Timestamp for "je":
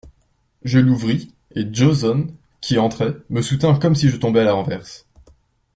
0.63-0.79, 3.95-4.15